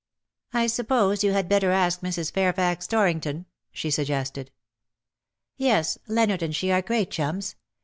[0.51, 2.31] "I suppose you had better ask Mrs.
[2.31, 4.49] Fairfax Torrington/^ she suggested."
[5.57, 7.55] Yes, Leonard and she are great chums.